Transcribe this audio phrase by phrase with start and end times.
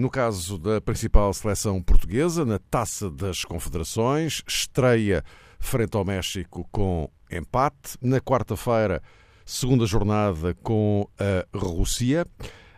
[0.00, 5.22] No caso da principal seleção portuguesa, na Taça das Confederações, estreia
[5.58, 7.98] frente ao México com empate.
[8.00, 9.02] Na quarta-feira,
[9.44, 12.26] segunda jornada com a Rússia.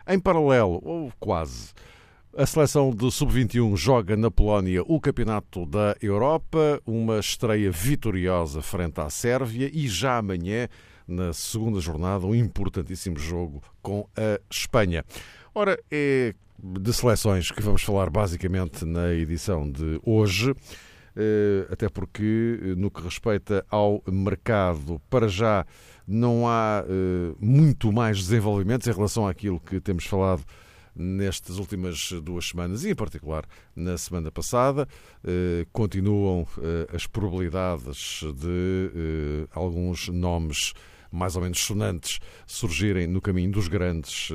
[0.05, 1.71] Em paralelo, ou quase,
[2.35, 8.99] a seleção de sub-21 joga na Polónia o Campeonato da Europa, uma estreia vitoriosa frente
[8.99, 10.67] à Sérvia e já amanhã,
[11.07, 15.05] na segunda jornada, um importantíssimo jogo com a Espanha.
[15.55, 20.55] Ora, é de seleções que vamos falar basicamente na edição de hoje,
[21.13, 25.65] eh, até porque, eh, no que respeita ao mercado, para já
[26.07, 30.43] não há eh, muito mais desenvolvimentos em relação àquilo que temos falado
[30.95, 34.87] nestas últimas duas semanas e, em particular, na semana passada.
[35.71, 36.45] Continuam
[36.93, 40.73] as probabilidades de alguns nomes
[41.13, 44.29] mais ou menos sonantes surgirem no caminho dos grandes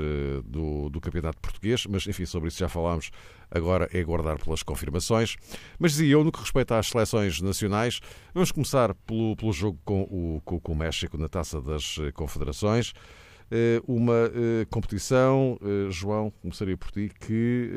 [0.45, 3.11] do, do campeonato português, mas enfim, sobre isso já falámos.
[3.51, 5.37] Agora é aguardar pelas confirmações.
[5.79, 8.01] Mas dizia eu, no que respeita às seleções nacionais,
[8.35, 12.93] vamos começar pelo, pelo jogo com o, com, o México na taça das confederações.
[13.51, 17.71] Eh, uma eh, competição, eh, João, começaria por ti, que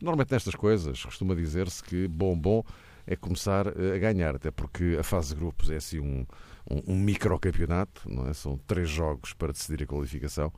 [0.00, 2.62] normalmente nestas coisas costuma dizer-se que bom, bom
[3.06, 6.26] é começar a ganhar, até porque a fase de grupos é assim um,
[6.70, 8.34] um, um microcampeonato, não é?
[8.34, 10.52] São três jogos para decidir a qualificação.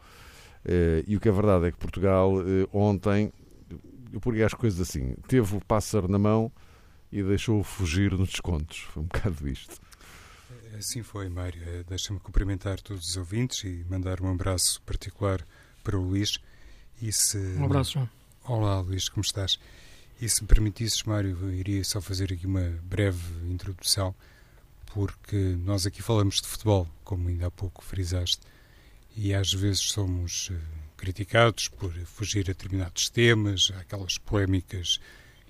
[1.07, 2.33] E o que é verdade é que Portugal
[2.71, 3.33] ontem,
[4.13, 6.53] eu poria as coisas assim, teve o pássaro na mão
[7.13, 8.81] e deixou-o fugir nos descontos.
[8.93, 9.81] Foi um bocado isto.
[10.79, 11.63] Assim foi, Mário.
[11.67, 15.45] Eh, deixa-me cumprimentar todos os ouvintes e mandar um abraço particular
[15.83, 16.39] para o Luís.
[17.03, 17.39] E se...
[17.59, 18.09] Um abraço, João.
[18.45, 19.59] Olá, Luís, como estás?
[20.21, 23.21] E se me permitisses, Mário, eu iria só fazer aqui uma breve
[23.51, 24.15] introdução,
[24.93, 28.41] porque nós aqui falamos de futebol, como ainda há pouco frisaste,
[29.17, 30.59] e às vezes somos uh,
[30.97, 35.01] criticados por fugir a determinados temas, aquelas polémicas,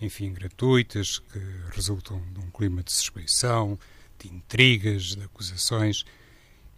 [0.01, 1.39] enfim, gratuitas, que
[1.73, 3.79] resultam de um clima de suspeição,
[4.19, 6.05] de intrigas, de acusações,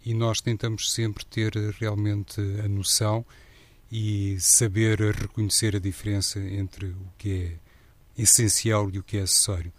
[0.05, 3.25] e nós tentamos sempre ter realmente a noção
[3.91, 7.59] e saber reconhecer a diferença entre o que
[8.17, 9.71] é essencial e o que é acessório.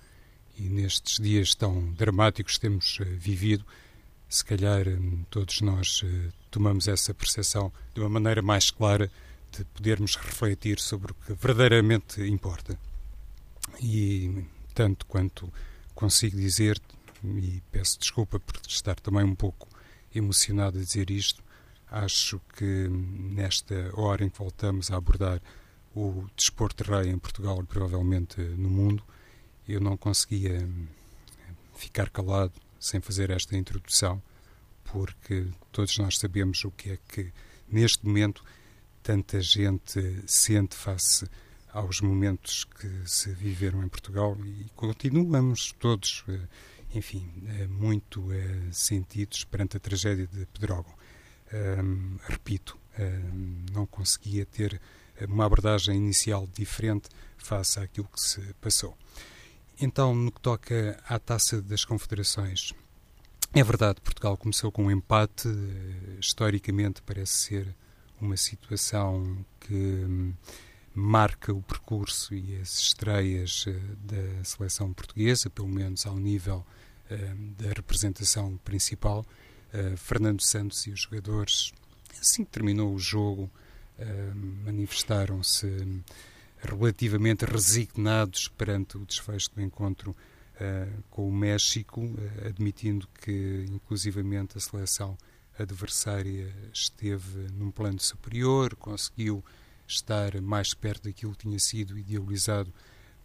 [0.57, 3.65] E nestes dias tão dramáticos que temos uh, vivido,
[4.29, 9.11] se calhar um, todos nós uh, tomamos essa percepção de uma maneira mais clara
[9.51, 12.79] de podermos refletir sobre o que verdadeiramente importa.
[13.81, 14.45] E
[14.75, 15.53] tanto quanto
[15.95, 16.81] consigo dizer,
[17.23, 19.69] e peço desculpa por estar também um pouco
[20.15, 21.43] emocionado a dizer isto.
[21.91, 25.41] Acho que nesta hora em que voltamos a abordar
[25.95, 29.05] o desporto de rei em Portugal e provavelmente no mundo,
[29.69, 30.87] eu não conseguia hum,
[31.75, 34.23] ficar calado sem fazer esta introdução,
[34.85, 37.33] porque todos nós sabemos o que é que
[37.69, 38.45] neste momento
[39.03, 41.27] tanta gente sente face
[41.73, 46.39] aos momentos que se viveram em Portugal e continuamos todos eh,
[46.95, 50.95] enfim, eh, muito eh, sentidos perante a tragédia de Pedrógão.
[51.53, 54.81] Um, repito, um, não conseguia ter
[55.29, 58.97] uma abordagem inicial diferente face àquilo que se passou.
[59.81, 62.73] Então, no que toca à taça das confederações,
[63.53, 67.77] é verdade, Portugal começou com um empate, eh, historicamente parece ser
[68.21, 70.33] uma situação que hum,
[70.95, 73.67] marca o percurso e as estreias
[73.99, 76.65] da seleção portuguesa, pelo menos ao nível
[77.11, 79.27] eh, da representação principal.
[79.73, 81.73] Eh, Fernando Santos e os jogadores,
[82.21, 83.51] assim que terminou o jogo,
[83.99, 84.33] eh,
[84.65, 85.67] manifestaram-se
[86.67, 90.17] relativamente resignados perante o desfecho do encontro
[91.11, 92.01] com o México,
[92.47, 95.19] admitindo que, inclusivamente, a seleção
[95.59, 99.45] adversária esteve num plano superior, conseguiu
[99.87, 102.73] estar mais perto daquilo que tinha sido idealizado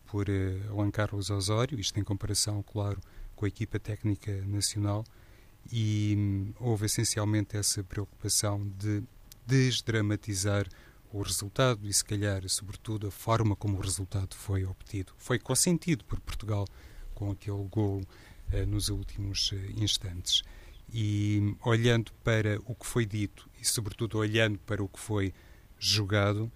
[0.06, 3.00] por uh, Juan Carlos Osório, isto em comparação, claro,
[3.36, 5.04] com a equipa técnica nacional
[5.72, 9.04] e hum, houve essencialmente essa preocupação de
[9.46, 10.68] desdramatizar
[11.12, 15.14] o resultado e, se calhar, sobretudo, a forma como o resultado foi obtido.
[15.18, 16.68] Foi consentido por Portugal
[17.16, 20.44] com aquele gol uh, nos últimos uh, instantes.
[20.92, 25.34] E olhando para o que foi dito e, sobretudo, olhando para o que foi
[25.80, 26.52] jogado,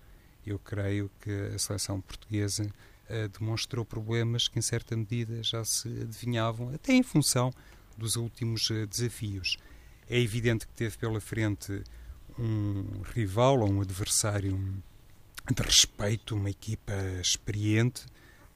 [0.46, 5.88] eu creio que a seleção portuguesa uh, demonstrou problemas que, em certa medida, já se
[6.02, 7.52] adivinhavam, até em função
[7.98, 9.58] dos últimos desafios.
[10.10, 11.84] É evidente que teve pela frente
[12.38, 14.58] um rival ou um adversário
[15.54, 18.06] de respeito, uma equipa experiente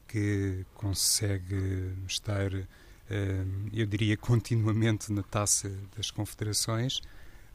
[0.08, 7.02] que consegue estar, eh, eu diria, continuamente na taça das confederações,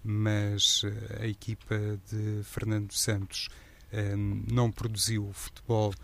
[0.05, 0.83] mas
[1.19, 1.77] a equipa
[2.11, 3.49] de Fernando Santos
[3.91, 5.95] eh, não produziu o futebol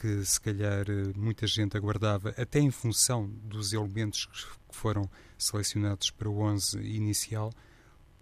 [0.00, 0.86] que se calhar
[1.16, 7.52] muita gente aguardava, até em função dos elementos que foram selecionados para o 11 inicial,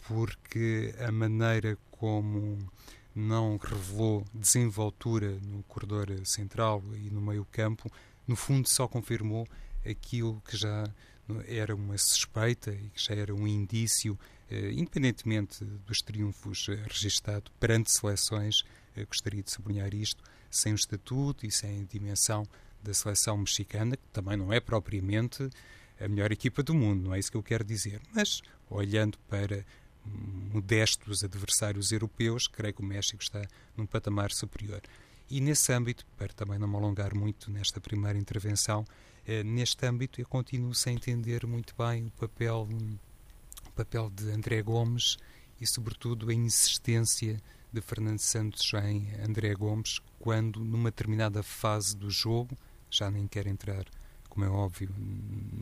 [0.08, 2.58] porque a maneira como
[3.14, 7.90] não revelou desenvoltura no corredor central e no meio-campo,
[8.26, 9.46] no fundo só confirmou
[9.84, 10.84] aquilo que já
[11.46, 14.18] era uma suspeita e que já era um indício,
[14.50, 18.62] eh, independentemente dos triunfos registados perante seleções,
[18.94, 22.44] eh, gostaria de sublinhar isto, sem o estatuto e sem a dimensão
[22.82, 25.48] da seleção mexicana, que também não é propriamente
[25.98, 28.00] a melhor equipa do mundo, não é isso que eu quero dizer.
[28.14, 29.64] Mas, olhando para
[30.52, 34.80] modestos adversários europeus, creio que o México está num patamar superior.
[35.28, 38.84] E nesse âmbito, para também não me alongar muito nesta primeira intervenção,
[39.26, 42.68] eh, neste âmbito eu continuo sem entender muito bem o papel,
[43.66, 45.16] o papel de André Gomes
[45.60, 47.40] e, sobretudo, a insistência
[47.72, 52.56] de Fernando Santos em André Gomes, quando, numa determinada fase do jogo,
[52.88, 53.84] já nem quero entrar
[54.36, 54.94] como é óbvio,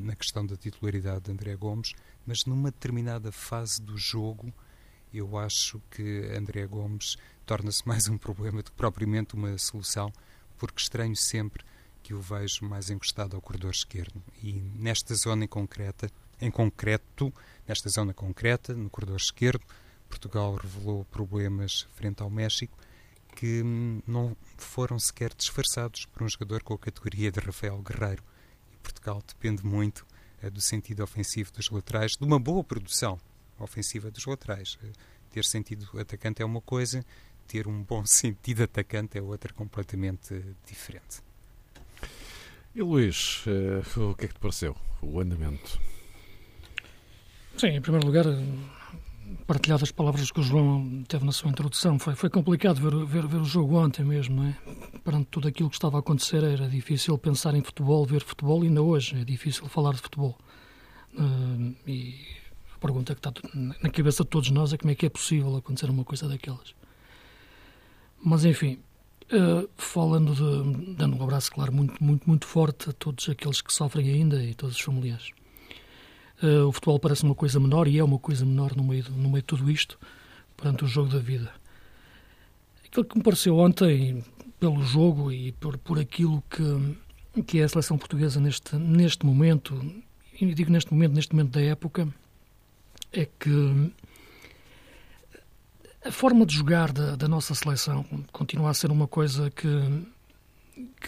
[0.00, 1.94] na questão da titularidade de André Gomes,
[2.26, 4.52] mas numa determinada fase do jogo,
[5.12, 7.16] eu acho que André Gomes
[7.46, 10.12] torna-se mais um problema do que propriamente uma solução,
[10.58, 11.64] porque estranho sempre
[12.02, 14.20] que o vejo mais encostado ao corredor esquerdo.
[14.42, 16.10] E nesta zona em concreta,
[16.40, 17.32] em concreto,
[17.68, 19.64] nesta zona concreta, no corredor esquerdo,
[20.08, 22.76] Portugal revelou problemas frente ao México
[23.36, 23.62] que
[24.04, 28.22] não foram sequer disfarçados por um jogador com a categoria de Rafael Guerreiro.
[28.84, 30.06] Portugal depende muito
[30.42, 33.18] uh, do sentido ofensivo dos laterais, de uma boa produção
[33.58, 34.78] ofensiva dos laterais.
[34.82, 34.92] Uh,
[35.30, 37.04] ter sentido atacante é uma coisa,
[37.48, 41.22] ter um bom sentido atacante é outra completamente diferente.
[42.74, 45.80] E Luís, uh, o que é que te pareceu o andamento?
[47.56, 48.24] Sim, em primeiro lugar,
[49.46, 51.98] partilhar as palavras que o João teve na sua introdução.
[51.98, 54.56] Foi, foi complicado ver, ver, ver o jogo ontem mesmo, não é?
[55.04, 58.82] Perante tudo aquilo que estava a acontecer, era difícil pensar em futebol, ver futebol, ainda
[58.82, 60.38] hoje é difícil falar de futebol.
[61.14, 62.14] Uh, e
[62.74, 65.56] a pergunta que está na cabeça de todos nós é como é que é possível
[65.56, 66.74] acontecer uma coisa daquelas.
[68.22, 68.78] Mas, enfim,
[69.32, 70.94] uh, falando de.
[70.94, 74.54] dando um abraço, claro, muito, muito, muito forte a todos aqueles que sofrem ainda e
[74.54, 75.30] todos os familiares.
[76.42, 79.28] Uh, o futebol parece uma coisa menor e é uma coisa menor no meio, no
[79.28, 79.98] meio de tudo isto,
[80.56, 81.52] perante o jogo da vida.
[82.84, 84.24] Aquilo que me pareceu ontem,
[84.58, 89.80] pelo jogo e por, por aquilo que, que é a seleção portuguesa neste, neste momento,
[90.40, 92.08] e digo neste momento, neste momento da época,
[93.12, 93.92] é que
[96.04, 99.68] a forma de jogar da, da nossa seleção continua a ser uma coisa que,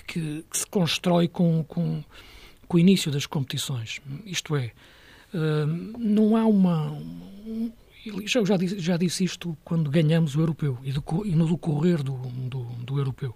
[0.06, 2.02] que, que se constrói com, com,
[2.67, 4.00] com o início das competições.
[4.25, 4.73] Isto é,
[5.99, 6.99] não há uma.
[8.25, 12.03] já, já, disse, já disse isto quando ganhamos o europeu e, do, e no decorrer
[12.03, 13.35] do, do, do europeu.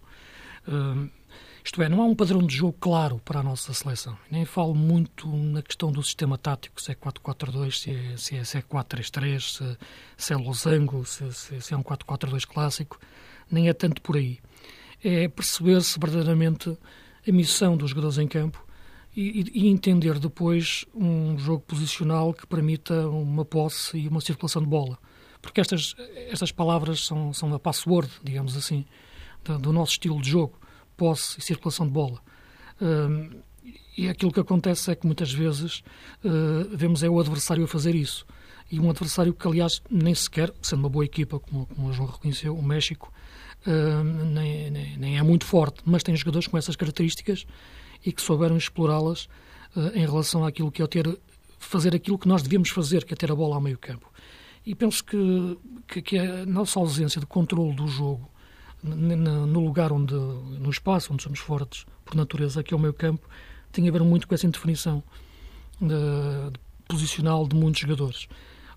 [1.62, 4.16] Isto é, não há um padrão de jogo claro para a nossa seleção.
[4.30, 8.44] Nem falo muito na questão do sistema tático, se é 4-4-2, se é, se é,
[8.44, 9.78] se é 4-3-3, se,
[10.16, 12.98] se, é losango, se, se, se é um 4-4-2 clássico.
[13.50, 14.38] Nem é tanto por aí.
[15.04, 16.76] É perceber-se verdadeiramente
[17.28, 18.64] a missão dos jogadores em campo
[19.16, 24.68] e, e, entender depois um jogo posicional que permita uma posse e uma circulação de
[24.68, 24.98] bola.
[25.42, 25.96] Porque estas,
[26.28, 28.84] estas palavras são, são a password, digamos assim,
[29.44, 30.58] do, do nosso estilo de jogo:
[30.96, 32.20] posse e circulação de bola.
[32.80, 33.30] Um,
[33.96, 35.82] e aquilo que acontece é que muitas vezes
[36.24, 38.24] uh, vemos é o adversário a fazer isso.
[38.70, 42.08] E um adversário que, aliás, nem sequer, sendo uma boa equipa, como, como o João
[42.08, 43.12] reconheceu, o México,
[43.66, 47.44] uh, nem, nem, nem é muito forte, mas tem jogadores com essas características
[48.04, 49.24] e que souberam explorá-las
[49.76, 51.18] uh, em relação àquilo que é ter
[51.58, 54.10] fazer aquilo que nós devíamos fazer, que é ter a bola ao meio campo.
[54.64, 58.28] E penso que, que, que a nossa ausência de controle do jogo
[58.82, 63.28] no lugar onde, no espaço onde somos fortes por natureza, que é o meio campo,
[63.70, 65.02] tem a ver muito com essa indefinição
[65.78, 68.26] de, de posicional de muitos jogadores.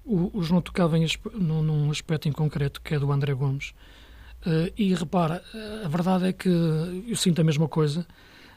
[0.04, 3.74] O, o João tocava em, num, aspecto em concreto que é do André Gomes.
[4.46, 5.42] Uh, e repara,
[5.86, 8.06] a verdade é que eu sinto a mesma coisa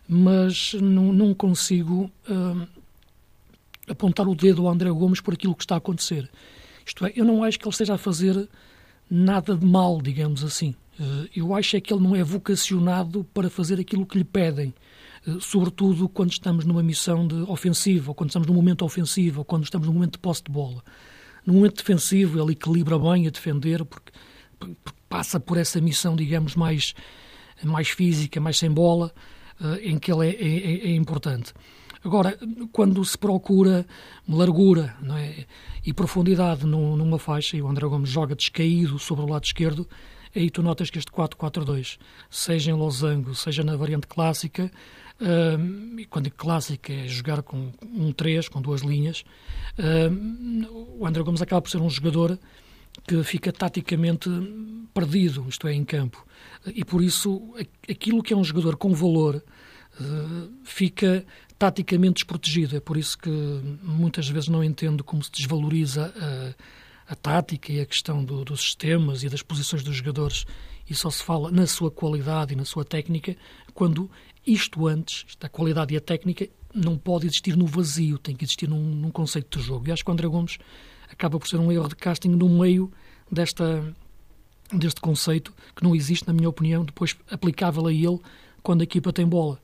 [0.09, 2.67] mas não, não consigo uh,
[3.89, 6.29] apontar o dedo ao André Gomes por aquilo que está a acontecer.
[6.85, 8.49] Isto é, eu não acho que ele esteja a fazer
[9.11, 10.75] nada de mal, digamos assim.
[11.35, 14.73] Eu acho é que ele não é vocacionado para fazer aquilo que lhe pedem,
[15.41, 19.65] sobretudo quando estamos numa missão de ofensiva, ou quando estamos num momento ofensivo, ou quando
[19.65, 20.83] estamos num momento de posse de bola.
[21.45, 24.11] No momento defensivo, ele equilibra bem a defender, porque,
[24.59, 24.77] porque
[25.09, 26.95] passa por essa missão, digamos, mais,
[27.63, 29.13] mais física, mais sem bola,
[29.83, 31.53] em que ele é, é, é importante.
[32.07, 32.39] Agora,
[32.71, 33.85] quando se procura
[34.29, 35.45] largura é?
[35.85, 39.89] e profundidade numa faixa, e o André Gomes joga descaído sobre o lado esquerdo,
[40.33, 41.99] aí tu notas que este 4-4-2,
[42.31, 44.71] seja em losango, seja na variante clássica,
[45.21, 49.25] uh, e quando digo clássica é jogar com um 3, com duas linhas,
[49.77, 52.39] uh, o André Gomes acaba por ser um jogador
[53.07, 54.31] que fica taticamente
[54.95, 56.25] perdido, isto é, em campo.
[56.75, 57.55] E por isso,
[57.89, 59.43] aquilo que é um jogador com valor
[60.01, 61.25] uh, fica
[61.59, 62.77] taticamente desprotegido.
[62.77, 63.31] É por isso que
[63.83, 66.13] muitas vezes não entendo como se desvaloriza
[67.09, 70.45] a, a tática e a questão do, dos sistemas e das posições dos jogadores
[70.89, 73.37] e só se fala na sua qualidade e na sua técnica
[73.77, 74.11] quando
[74.47, 78.69] isto antes, a qualidade e a técnica, não pode existir no vazio, tem que existir
[78.69, 79.89] num, num conceito de jogo.
[79.89, 80.59] E acho que o André Gomes
[81.11, 82.91] acaba por ser um erro de casting no meio
[83.31, 83.95] desta,
[84.73, 88.19] deste conceito que não existe, na minha opinião, depois aplicável a ele
[88.63, 89.61] quando a equipa tem bola.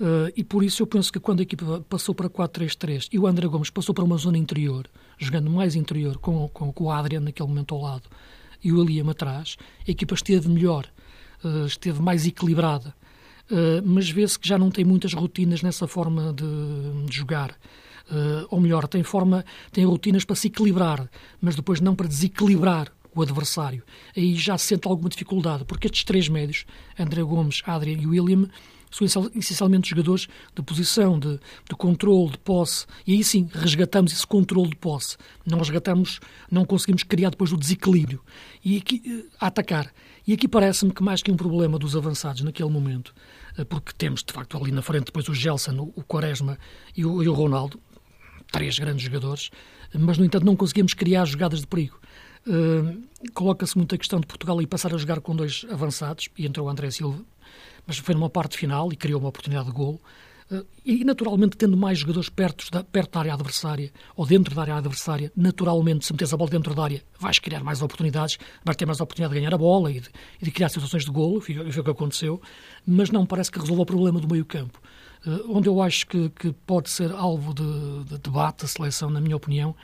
[0.00, 3.26] Uh, e por isso eu penso que quando a equipa passou para 4-3-3 e o
[3.26, 4.88] André Gomes passou para uma zona interior,
[5.18, 8.08] jogando mais interior com, com, com o Adrian naquele momento ao lado
[8.64, 10.86] e o Eliam atrás, a equipa esteve melhor,
[11.44, 12.94] uh, esteve mais equilibrada.
[13.50, 17.54] Uh, mas vê-se que já não tem muitas rotinas nessa forma de, de jogar.
[18.48, 21.08] ou melhor, tem forma, tem rotinas para se equilibrar,
[21.40, 23.82] mas depois não para desequilibrar o adversário.
[24.16, 26.64] Aí já se sente alguma dificuldade, porque estes três médios,
[26.98, 28.48] André Gomes, Adrian e William,
[28.90, 31.38] são essencialmente jogadores de posição, de,
[31.68, 32.86] de controle, de posse.
[33.06, 35.16] E aí sim resgatamos esse controle de posse.
[35.46, 36.18] Não resgatamos,
[36.50, 38.20] não conseguimos criar depois o desequilíbrio
[38.64, 39.92] e aqui, eh, a atacar.
[40.26, 43.14] E aqui parece-me que mais que um problema dos avançados naquele momento,
[43.56, 46.58] eh, porque temos de facto ali na frente depois o Gelson, o Quaresma
[46.96, 47.80] e o, e o Ronaldo,
[48.50, 49.50] três grandes jogadores,
[49.96, 51.98] mas no entanto não conseguimos criar jogadas de perigo.
[52.46, 56.46] Uh, Coloca-se muito a questão de Portugal e passar a jogar com dois avançados, e
[56.46, 57.22] entrou o André Silva,
[57.86, 60.00] mas foi numa parte final e criou uma oportunidade de gol.
[60.50, 64.62] Eh, e, naturalmente, tendo mais jogadores perto da, perto da área adversária ou dentro da
[64.62, 68.76] área adversária, naturalmente, se metes a bola dentro da área, vais criar mais oportunidades, vais
[68.76, 70.08] ter mais oportunidade de ganhar a bola e de,
[70.40, 72.40] e de criar situações de golo, foi, foi o que aconteceu,
[72.86, 74.80] mas não parece que resolva o problema do meio-campo.
[75.26, 79.20] Uh, onde eu acho que, que pode ser alvo de, de debate a seleção, na
[79.20, 79.76] minha opinião,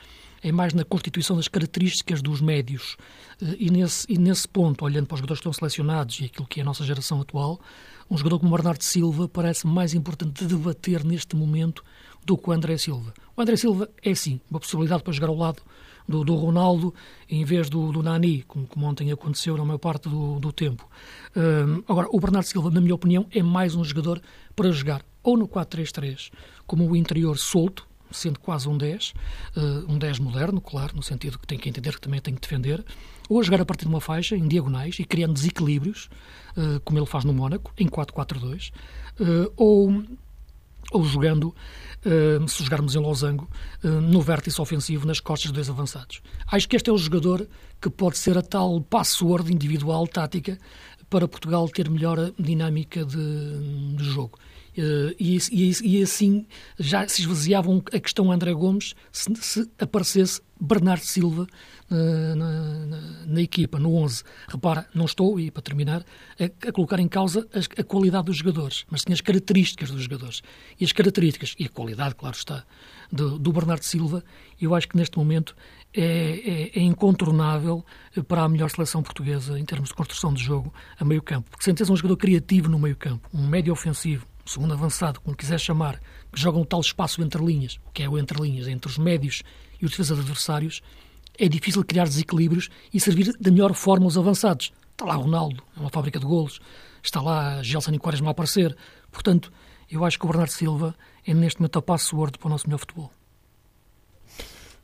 [0.48, 2.96] é mais na constituição das características dos médios.
[3.42, 6.46] Eh, e nesse, e nesse ponto, olhando para os jogadores que estão selecionados e aquilo
[6.46, 7.60] que é a nossa geração atual,
[8.08, 11.84] um jogador como o Bernardo Silva parece mais importante de debater neste momento
[12.24, 13.12] do que o André Silva.
[13.36, 15.62] O André Silva é sim uma possibilidade para jogar ao lado
[16.08, 16.94] do, do Ronaldo
[17.28, 20.88] em vez do, do Nani, como, como, ontem aconteceu na maior parte do, do tempo.
[21.34, 24.22] Um, agora, o Bernardo Silva, na minha opinião, é mais um jogador
[24.54, 26.30] para jogar ou no 4-3-3,
[26.66, 29.14] como o interior solto, sendo quase um 10, uh,
[29.56, 32.40] eh, um 10 moderno, claro, no sentido que tem que entender que também tem que
[32.40, 32.84] defender,
[33.28, 36.08] ou a jogar a partir de uma faixa, em diagonais, e criando desequilíbrios,
[36.56, 38.72] uh, como ele faz no Mónaco, em 4-4-2, uh,
[39.20, 40.02] eh, ou,
[40.92, 41.54] ou jogando,
[42.46, 43.50] se jogarmos em losango,
[43.82, 46.22] no vértice ofensivo, nas costas dos avançados.
[46.46, 47.48] Acho que este é o jogador
[47.80, 50.56] que pode ser a tal password individual, tática,
[51.10, 54.38] para Portugal ter melhor dinâmica de, de jogo.
[54.76, 56.46] Uh, e, e, e, assim
[56.78, 61.46] já se esvaziavam a questão André Gomes se, se aparecesse Bernardo Silva
[61.90, 64.22] uh, na, na, na, equipa, no 11.
[64.48, 66.04] Repara, não estou, e para terminar,
[66.38, 70.02] a, a colocar em causa a, a, qualidade dos jogadores, mas sim as características dos
[70.02, 70.42] jogadores.
[70.78, 72.64] E as características, e a qualidade, claro está,
[73.10, 74.22] do, do Bernardo Silva,
[74.60, 75.56] eu acho que neste momento
[75.94, 77.84] é, é, é, incontornável
[78.28, 81.50] para a melhor seleção portuguesa em termos de construção de jogo a meio campo.
[81.50, 85.58] Porque se um jogador criativo no meio campo, um médio ofensivo, segundo avançado, como quiser
[85.58, 86.00] chamar,
[86.32, 89.42] que jogam tal espaço entre linhas, o que é o entre linhas, entre os médios
[89.80, 90.82] e os defesas adversários,
[91.38, 94.72] é difícil criar desequilíbrios e servir da melhor forma os avançados.
[94.92, 96.60] Está lá Ronaldo, é uma fábrica de golos,
[97.02, 98.74] está lá Gelson e Quaresma a aparecer.
[99.10, 99.52] Portanto,
[99.90, 100.94] eu acho que o Bernardo Silva
[101.26, 103.12] é neste momento a password para o nosso melhor futebol.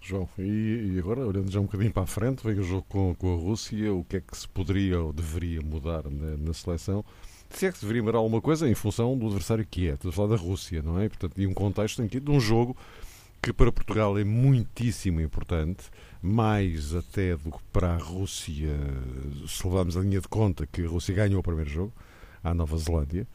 [0.00, 3.34] João, e, agora, olhando já um bocadinho para a frente, vem o jogo com, com
[3.34, 7.04] a Rússia, o que é que se poderia ou deveria mudar na, na seleção?
[7.58, 9.94] Se é que se deveria mudar alguma coisa em função do adversário que é.
[9.94, 11.08] Estou a falar da Rússia, não é?
[11.08, 12.76] Portanto, e um contexto em que, de um jogo
[13.42, 15.90] que para Portugal é muitíssimo importante,
[16.22, 18.70] mais até do que para a Rússia,
[19.48, 21.92] se levarmos a linha de conta que a Rússia ganhou o primeiro jogo,
[22.42, 23.26] à Nova Zelândia.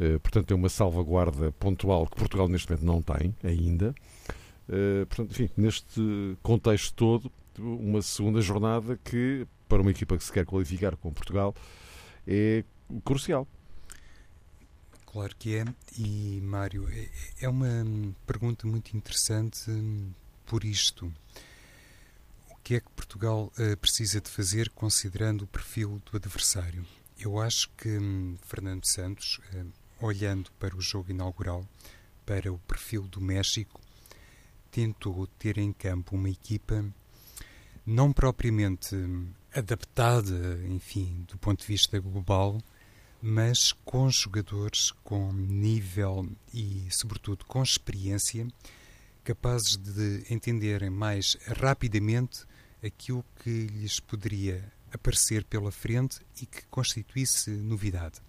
[0.00, 3.94] Uh, portanto, é uma salvaguarda pontual que Portugal neste momento não tem ainda.
[4.66, 6.00] Uh, portanto, enfim, neste
[6.42, 11.54] contexto todo, uma segunda jornada que, para uma equipa que se quer qualificar com Portugal,
[12.26, 12.64] é
[13.04, 13.46] crucial.
[15.06, 15.64] Claro que é,
[15.96, 17.08] e Mário, é,
[17.42, 17.68] é uma
[18.26, 19.70] pergunta muito interessante
[20.44, 21.06] por isto.
[22.50, 26.84] O que é que Portugal uh, precisa de fazer considerando o perfil do adversário?
[27.16, 31.64] Eu acho que hum, Fernando Santos, uh, olhando para o jogo inaugural,
[32.26, 33.80] para o perfil do México,
[34.70, 36.84] tentou ter em campo uma equipa
[37.86, 42.60] não propriamente hum, adaptada, enfim, do ponto de vista global,
[43.26, 48.46] mas com jogadores com nível e, sobretudo, com experiência,
[49.24, 52.44] capazes de entenderem mais rapidamente
[52.84, 58.20] aquilo que lhes poderia aparecer pela frente e que constituísse novidade.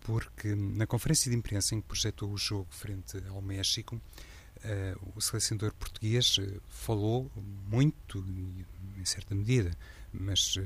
[0.00, 5.20] Porque na conferência de imprensa em que projetou o jogo frente ao México, uh, o
[5.22, 7.32] selecionador português uh, falou
[7.70, 8.22] muito,
[8.98, 9.70] em certa medida,
[10.12, 10.60] mas uh,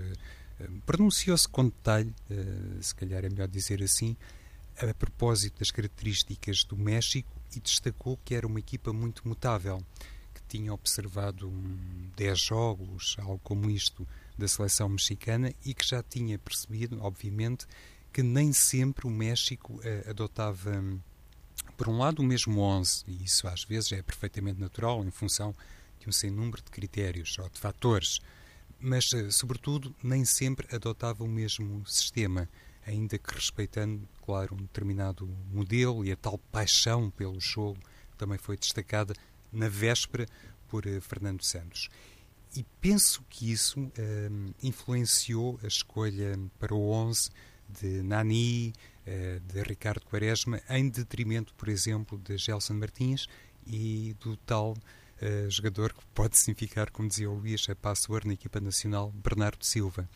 [0.87, 2.15] pronunciou-se com detalhe,
[2.81, 4.17] se calhar é melhor dizer assim,
[4.77, 9.81] a propósito das características do México e destacou que era uma equipa muito mutável,
[10.35, 11.49] que tinha observado
[12.17, 14.07] 10 jogos, algo como isto,
[14.37, 17.67] da seleção mexicana e que já tinha percebido, obviamente,
[18.13, 20.83] que nem sempre o México adotava
[21.77, 25.55] por um lado, o mesmo 11, e isso às vezes é perfeitamente natural em função
[26.01, 28.21] de um sem número de critérios ou de fatores,
[28.85, 32.49] mas, eh, sobretudo, nem sempre adotava o mesmo sistema,
[32.87, 37.81] ainda que respeitando, claro, um determinado modelo e a tal paixão pelo jogo
[38.19, 39.15] também foi destacada
[39.51, 40.27] na véspera
[40.69, 41.89] por uh, Fernando Santos.
[42.55, 47.31] E penso que isso uh, influenciou a escolha para o 11
[47.69, 48.73] de Nani,
[49.07, 53.27] eh, de Ricardo Quaresma, em detrimento, por exemplo, de Gelson Martins
[53.67, 54.77] e do tal
[55.23, 59.65] uh, jogador que pode significar, como dizia o Luís, a password na equipa nacional, Bernardo
[59.65, 60.09] Silva.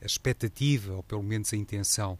[0.00, 2.18] A expectativa, ou pelo menos a intenção,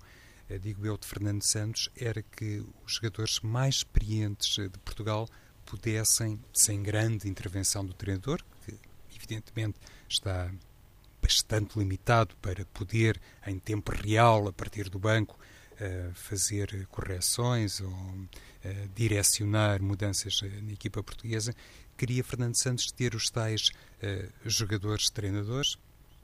[0.50, 5.28] uh, digo eu, de Fernando Santos, era que os jogadores mais experientes de Portugal
[5.64, 8.74] pudessem, sem grande intervenção do treinador, que
[9.14, 10.50] evidentemente está
[11.20, 15.36] bastante limitado para poder, em tempo real, a partir do banco,
[16.14, 17.92] fazer correções ou
[18.94, 21.52] direcionar mudanças na equipa portuguesa,
[21.96, 23.70] queria Fernando Santos ter os tais
[24.44, 25.76] jogadores treinadores,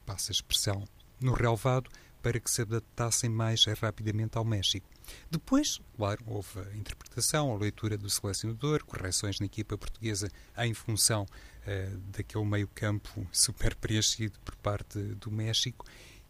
[0.04, 0.86] passa a expressão,
[1.20, 1.90] no relevado,
[2.22, 4.88] para que se adaptassem mais rapidamente ao México.
[5.30, 11.24] Depois, claro, houve a interpretação, a leitura do selecionador, correções na equipa portuguesa em função
[11.24, 15.84] uh, daquele meio-campo super preenchido por parte do México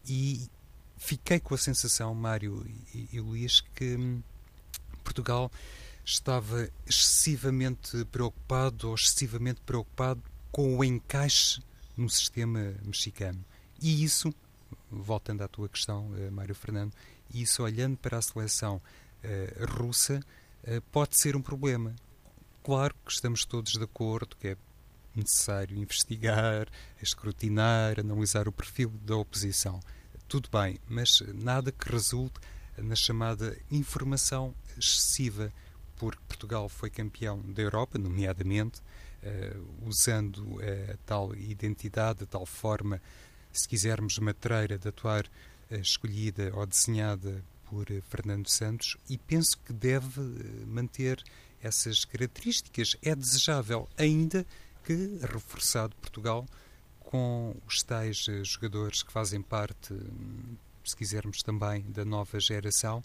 [0.07, 0.49] e
[0.97, 4.23] fiquei com a sensação, Mário e, e Luís, que hum,
[5.05, 5.51] Portugal
[6.05, 11.63] estava excessivamente preocupado ou excessivamente preocupado com o encaixe
[11.97, 13.45] no sistema mexicano.
[13.81, 14.33] E isso,
[14.91, 16.93] voltando à tua questão, uh, Mário Fernando,
[17.33, 20.21] isso olhando para a seleção uh, russa,
[20.65, 21.95] uh, pode ser um problema.
[22.63, 24.57] Claro que estamos todos de acordo que é
[25.15, 26.69] necessário investigar,
[27.01, 29.81] escrutinar, analisar o perfil da oposição
[30.33, 32.41] tudo bem, mas nada que resulte
[32.79, 35.53] na chamada informação excessiva,
[35.97, 38.81] porque Portugal foi campeão da Europa, nomeadamente,
[39.23, 43.01] uh, usando a tal identidade, a tal forma,
[43.53, 45.25] se quisermos, matreira de atuar
[45.71, 50.21] uh, escolhida ou desenhada por Fernando Santos, e penso que deve
[50.67, 51.23] manter
[51.63, 52.97] essas características.
[53.03, 54.45] É desejável, ainda
[54.85, 56.47] que, reforçado Portugal,
[57.01, 63.03] com os tais eh, jogadores que fazem parte, hum, se quisermos também, da nova geração.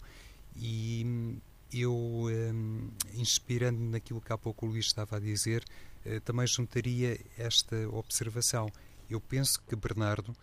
[0.56, 1.38] E hum,
[1.72, 5.64] eu, um, inspirando naquilo que há pouco o Luís estava a dizer,
[6.06, 8.70] uh, também juntaria esta observação.
[9.08, 10.34] Eu penso que Bernardo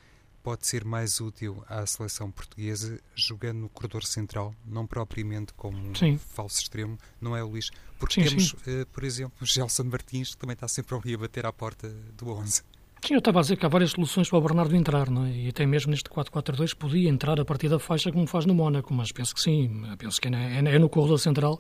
[0.45, 6.13] pode ser mais útil à seleção portuguesa jogando no corredor central, não propriamente como sim.
[6.13, 7.71] um falso extremo, não é, Luís?
[7.97, 8.81] Porque sim, temos, sim.
[8.81, 12.29] Uh, por exemplo, Gelson Martins, que também está sempre ali a bater à porta do
[12.29, 12.61] 11.
[13.05, 15.29] Sim, eu estava a dizer que há várias soluções para o Bernardo entrar, não é?
[15.29, 18.91] E até mesmo neste 4-4-2 podia entrar a partir da faixa como faz no Mónaco,
[18.95, 21.59] mas penso que sim, penso que é, é no corredor central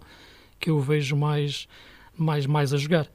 [0.59, 1.67] que eu vejo mais,
[2.17, 3.05] mais, mais a jogar.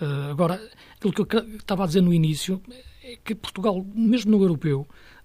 [0.00, 0.60] Uh, agora,
[0.96, 2.60] aquilo que eu estava a dizer no início
[3.00, 4.84] é que Portugal, mesmo no europeu,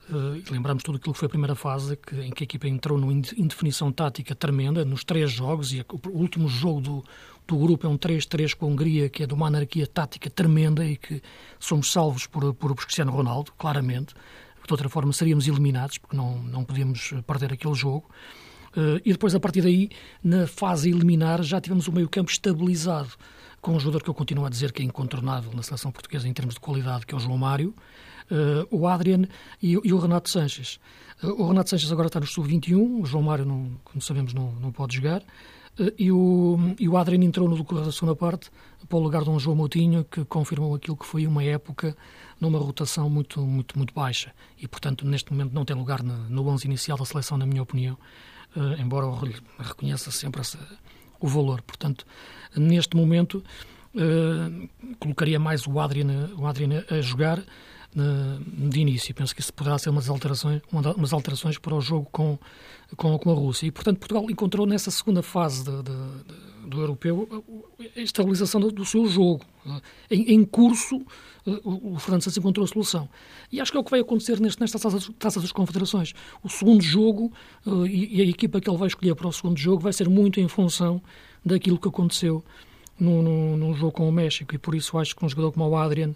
[0.09, 2.97] Uh, lembramos tudo aquilo que foi a primeira fase, que, em que a equipa entrou
[2.97, 7.03] numa indefinição tática tremenda, nos três jogos, e a, o último jogo do,
[7.47, 10.85] do grupo é um 3-3 com a Hungria, que é de uma anarquia tática tremenda
[10.85, 11.21] e que
[11.59, 14.13] somos salvos por, por, Cristiano Ronaldo, claramente.
[14.65, 18.05] De outra forma, seríamos eliminados, porque não, não podíamos perder aquele jogo.
[18.75, 19.89] Uh, e depois, a partir daí,
[20.23, 23.09] na fase eliminar, já tivemos o meio-campo estabilizado
[23.61, 26.33] com um jogador que eu continuo a dizer que é incontornável na seleção portuguesa em
[26.33, 27.73] termos de qualidade, que é o João Mário,
[28.29, 29.23] uh, o Adrian
[29.61, 30.79] e, e, o Renato Sanches.
[31.21, 34.51] Uh, o Renato Sanches agora está no sub-21, o João Mário, não, como sabemos, não,
[34.53, 35.23] não pode jogar.
[35.79, 38.49] Uh, e, o, e o Adrian entrou no decorrer da segunda parte
[38.87, 41.95] para o lugar de um João Moutinho, que confirmou aquilo que foi uma época
[42.39, 44.33] numa rotação muito, muito, muito baixa.
[44.59, 47.63] E, portanto, neste momento não tem lugar no, no 11 inicial da seleção, na minha
[47.63, 47.97] opinião,
[48.77, 49.17] embora eu
[49.57, 50.59] reconheça sempre essa,
[51.19, 51.61] o valor.
[51.61, 52.05] Portanto,
[52.55, 53.41] neste momento,
[54.99, 57.41] colocaria mais o Adrian, o Adrian a jogar
[57.95, 59.13] de início.
[59.13, 62.37] Penso que isso poderá ser umas alterações, umas alterações para o jogo com,
[62.95, 63.67] com, com a Rússia.
[63.67, 67.27] E, portanto, Portugal encontrou nessa segunda fase de, de, do europeu
[67.95, 69.45] a estabilização do, do seu jogo.
[70.09, 71.01] Em, em curso,
[71.45, 73.07] o, o Fernando Santos encontrou a solução.
[73.51, 76.13] E acho que é o que vai acontecer neste, nesta taça, das confederações.
[76.41, 77.31] O segundo jogo
[77.87, 80.39] e, e a equipa que ele vai escolher para o segundo jogo vai ser muito
[80.39, 81.01] em função
[81.45, 82.43] daquilo que aconteceu
[82.99, 85.75] no, no, jogo com o México e por isso acho que um jogador como o
[85.75, 86.13] Adrian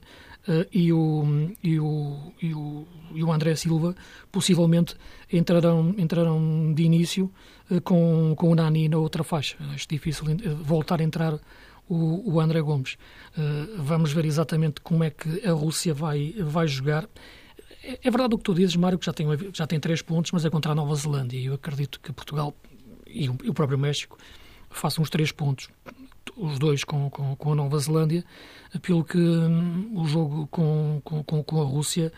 [0.71, 3.95] e, o, e, o, e, o, e o André Silva
[4.31, 4.95] possivelmente
[5.31, 7.31] entrarão, entrarão de início
[7.69, 9.57] uh, com, com o Nani na outra faixa.
[9.73, 11.37] Acho difícil uh, voltar a entrar
[11.89, 12.97] o, o André Gomes.
[13.77, 17.07] vamos ver exatamente como é que a Rússia vai, vai jogar.
[17.83, 20.31] É, é verdade o que tu dizes, Mário, que já tem, já tem três pontos,
[20.31, 21.37] mas é contra a Nova Zelândia.
[21.37, 22.53] E eu acredito que Portugal
[23.05, 24.17] e o próprio México
[24.69, 25.69] façam os três pontos
[26.35, 28.23] os dois com, com, com, a Nova Zelândia,
[28.81, 32.11] pelo que um, o jogo com, com, com a Rússia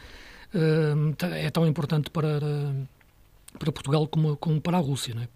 [0.54, 2.40] um, é tão importante para,
[3.58, 5.14] para Portugal como, como para a Rússia.
[5.14, 5.28] Não é?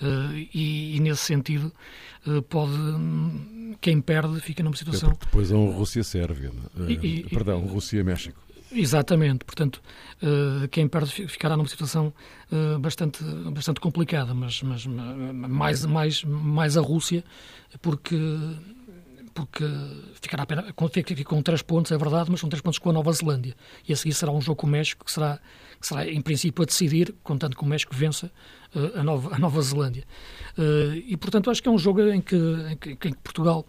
[0.00, 1.72] Uh, e, e, nesse sentido,
[2.26, 5.10] uh, pode hum, quem perde fica numa situação.
[5.10, 8.40] É depois é um Rússia-Sérvia, uh, perdão, Rússia-México.
[8.70, 9.80] Exatamente, portanto,
[10.22, 12.12] uh, quem perde ficará numa situação
[12.52, 17.24] uh, bastante, bastante complicada, mas, mas mais, mais, mais a Rússia,
[17.80, 18.16] porque
[19.34, 19.64] porque
[20.20, 23.54] ficará apenas, com três pontos, é verdade, mas são três pontos com a Nova Zelândia.
[23.86, 25.38] E a seguir será um jogo com o México, que será,
[25.80, 28.32] que será em princípio, a decidir, contanto que o México vença
[28.74, 30.04] uh, a, Nova, a Nova Zelândia.
[31.06, 33.64] E, portanto, acho que é um jogo em que, em que, em que Portugal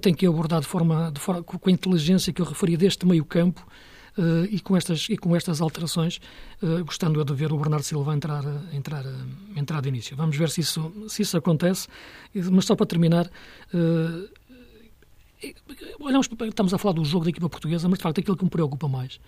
[0.00, 3.24] tem que abordar de forma, de forma, com a inteligência que eu referi deste meio
[3.24, 3.64] campo,
[4.16, 6.20] Uh, e, com estas, e com estas alterações,
[6.62, 9.04] uh, gostando de ver o Bernardo Silva entrar, entrar,
[9.56, 10.16] entrar de início.
[10.16, 11.88] Vamos ver se isso, se isso acontece.
[12.32, 13.26] Mas só para terminar,
[13.74, 14.28] uh,
[15.98, 18.50] olhamos, estamos a falar do jogo da equipa portuguesa, mas de facto aquilo que me
[18.50, 19.18] preocupa mais,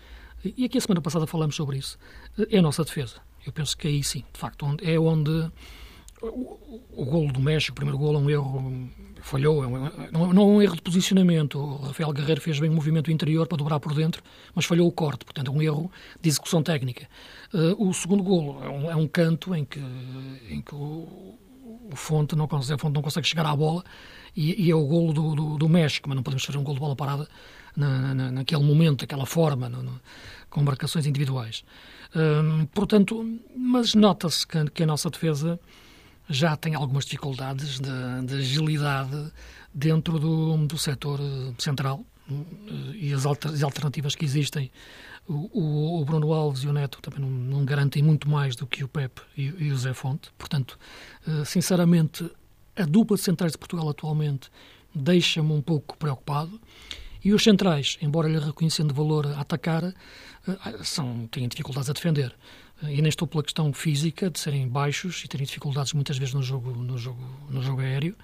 [0.45, 1.99] e aqui a semana passada falamos sobre isso,
[2.51, 3.17] é a nossa defesa.
[3.45, 5.51] Eu penso que aí sim, de facto, é onde
[6.23, 10.43] o, o golo do México, o primeiro golo é um erro, falhou, é um, não,
[10.43, 11.59] é um erro de posicionamento.
[11.59, 14.23] O Rafael Guerreiro fez bem o movimento interior para dobrar por dentro,
[14.55, 17.07] mas falhou o corte, portanto é um erro de execução técnica.
[17.53, 19.81] Uh, o segundo golo é um, é um, canto em que,
[20.49, 21.39] em que o,
[21.93, 23.85] o Fonte não consegue, Fonte não consegue chegar à bola
[24.35, 26.77] e, e é o golo do, do, do, México, mas não podemos fazer um golo
[26.77, 27.29] de bola parada
[27.77, 30.01] na, na, naquele momento, daquela forma, no, no,
[30.49, 31.65] com marcações individuais.
[32.15, 35.61] Hum, portanto, mas nota-se que, que a nossa defesa
[36.29, 39.33] já tem algumas dificuldades de, de agilidade
[39.73, 42.35] dentro do, do setor eh, central eh,
[42.95, 44.71] e as, alternativas que existem.
[45.29, 48.85] O, o, Bruno Alves e o Neto também não, não, garantem muito mais do que
[48.85, 50.31] o Pepe e, e o Zé Fonte.
[50.39, 50.79] Portanto,
[51.27, 52.29] eh, sinceramente,
[52.75, 54.51] a dupla de centrais de Portugal atualmente
[54.95, 56.61] deixa-me um pouco preocupado.
[57.25, 59.93] E os centrais, embora lhe reconhecendo valor a atacar,
[60.85, 62.33] são, têm dificuldades a defender.
[62.83, 66.43] E nem estou pela questão física de serem baixos e terem dificuldades muitas vezes no
[66.43, 68.15] jogo, no jogo, no jogo aéreo,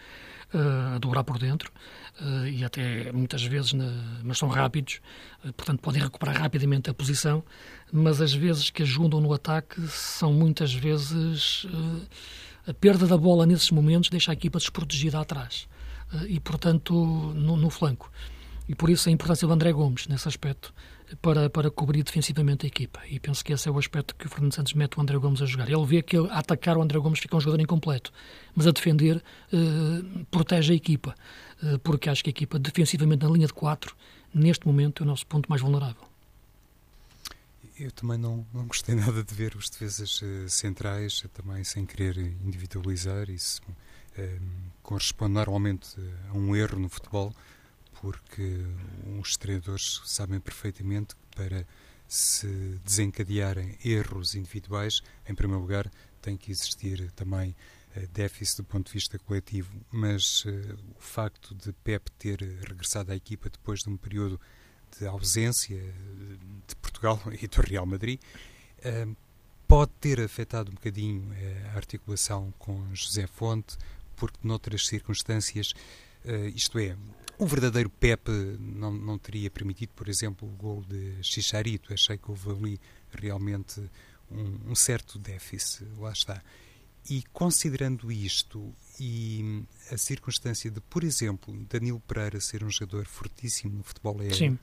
[0.55, 1.73] uh, a dobrar por dentro,
[2.21, 3.91] uh, e até muitas vezes, na,
[4.23, 5.01] mas são rápidos,
[5.45, 7.43] uh, portanto podem recuperar rapidamente a posição,
[7.91, 11.67] mas as vezes que ajudam no ataque são muitas vezes
[12.67, 15.69] a perda da bola nesses momentos deixa a equipa desprotegida atrás
[16.29, 16.95] e, portanto,
[17.35, 18.11] no, no flanco.
[18.69, 20.73] E por isso a importância do André Gomes nesse aspecto
[21.21, 23.01] para, para cobrir defensivamente a equipa.
[23.07, 25.43] E penso que esse é o aspecto que o Fernando Santos mete o André Gomes
[25.43, 25.69] a jogar.
[25.69, 28.13] Ele vê que a atacar o André Gomes fica um jogador incompleto,
[28.55, 29.17] mas a defender
[29.53, 31.15] uh, protege a equipa,
[31.63, 33.95] uh, porque acho que a equipa defensivamente na linha de 4,
[34.35, 36.03] neste momento, é o nosso ponto mais vulnerável.
[37.79, 42.17] Eu também não, não gostei nada de ver os defesas uh, centrais, também sem querer
[42.19, 43.61] individualizar, isso
[44.83, 45.97] corresponde normalmente
[46.29, 47.35] a um erro no futebol
[48.03, 48.59] porque
[49.21, 51.65] os treinadores sabem perfeitamente que para
[52.09, 57.55] se desencadearem erros individuais, em primeiro lugar, tem que existir também
[57.97, 59.73] uh, déficit do ponto de vista coletivo.
[59.91, 64.39] Mas uh, o facto de Pep ter regressado à equipa depois de um período
[64.99, 66.37] de ausência eh,
[66.69, 68.21] de Portugal e do Real Madrid
[68.81, 69.17] uh,
[69.67, 71.33] pode ter afetado um bocadinho
[71.73, 73.79] a articulação com José Fonte,
[74.17, 75.73] porque noutras circunstâncias
[76.55, 76.97] isto é,
[77.43, 81.93] um verdadeiro Pep não, não teria permitido, por exemplo, o gol de Chicharito.
[81.93, 83.81] Achei que houve ali realmente
[84.31, 85.85] um, um certo déficit.
[85.99, 86.43] Lá está.
[87.11, 93.77] E considerando isto e a circunstância de, por exemplo, Danilo Pereira ser um jogador fortíssimo
[93.77, 94.59] no futebol aéreo,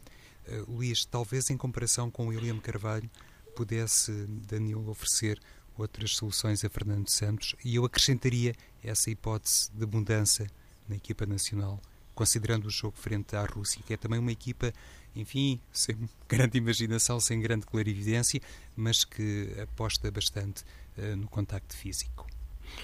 [0.47, 3.09] uh, Luís, talvez em comparação com William Carvalho,
[3.57, 4.11] pudesse
[4.47, 5.37] Danilo oferecer
[5.77, 10.47] outras soluções a Fernando Santos e eu acrescentaria essa hipótese de mudança
[10.87, 11.81] na equipa nacional
[12.19, 14.73] considerando o jogo frente à Rússia, que é também uma equipa,
[15.15, 15.95] enfim, sem
[16.27, 18.41] grande imaginação, sem grande clarividência,
[18.75, 20.65] mas que aposta bastante
[20.97, 22.27] uh, no contacto físico.